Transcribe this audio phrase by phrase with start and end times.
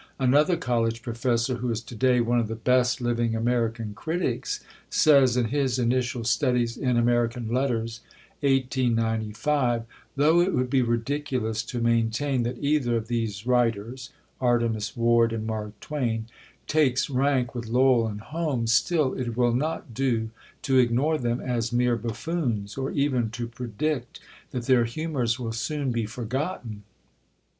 [0.17, 5.37] Another college professor, who is to day one of the best living American critics, says,
[5.37, 7.99] in his Initial Studies in American Letters
[8.39, 9.83] (1895),
[10.15, 14.09] "Though it would be ridiculous to maintain that either of these writers
[14.41, 16.25] [Artemus Ward and Mark Twain]
[16.65, 18.73] takes rank with Lowell and Holmes,...
[18.73, 20.31] still it will not do
[20.63, 25.91] to ignore them as mere buffoons, or even to predict that their humours will soon
[25.91, 26.81] be forgotten."